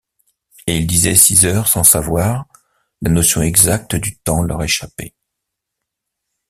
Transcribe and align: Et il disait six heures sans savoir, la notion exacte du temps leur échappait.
Et 0.65 0.77
il 0.79 0.87
disait 0.87 1.13
six 1.13 1.45
heures 1.45 1.67
sans 1.67 1.83
savoir, 1.83 2.47
la 3.03 3.11
notion 3.11 3.43
exacte 3.43 3.95
du 3.95 4.17
temps 4.17 4.41
leur 4.41 4.63
échappait. 4.63 5.13